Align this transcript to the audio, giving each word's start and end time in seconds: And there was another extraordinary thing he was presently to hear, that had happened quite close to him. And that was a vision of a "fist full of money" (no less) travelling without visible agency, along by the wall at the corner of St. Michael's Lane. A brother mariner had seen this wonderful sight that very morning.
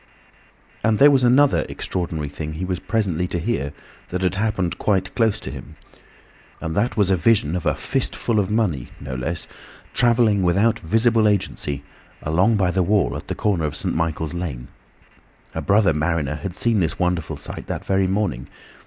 And 0.83 0.97
there 0.97 1.11
was 1.11 1.23
another 1.23 1.63
extraordinary 1.69 2.27
thing 2.27 2.53
he 2.53 2.65
was 2.65 2.79
presently 2.79 3.27
to 3.27 3.37
hear, 3.37 3.71
that 4.09 4.23
had 4.23 4.33
happened 4.33 4.79
quite 4.79 5.13
close 5.13 5.39
to 5.41 5.51
him. 5.51 5.75
And 6.59 6.75
that 6.75 6.97
was 6.97 7.11
a 7.11 7.15
vision 7.15 7.55
of 7.55 7.67
a 7.67 7.75
"fist 7.75 8.15
full 8.15 8.39
of 8.39 8.49
money" 8.49 8.87
(no 8.99 9.13
less) 9.13 9.47
travelling 9.93 10.41
without 10.41 10.79
visible 10.79 11.27
agency, 11.27 11.83
along 12.23 12.55
by 12.55 12.71
the 12.71 12.81
wall 12.81 13.15
at 13.15 13.27
the 13.27 13.35
corner 13.35 13.65
of 13.65 13.75
St. 13.75 13.93
Michael's 13.93 14.33
Lane. 14.33 14.69
A 15.53 15.61
brother 15.61 15.93
mariner 15.93 16.33
had 16.33 16.55
seen 16.55 16.79
this 16.79 16.97
wonderful 16.97 17.37
sight 17.37 17.67
that 17.67 17.85
very 17.85 18.07
morning. 18.07 18.47